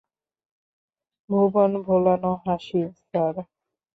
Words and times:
ভুবনভোলানো 1.29 2.31
হাসি, 2.43 2.81
স্যার। 3.01 3.35